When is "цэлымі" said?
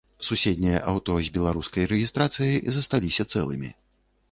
3.37-3.73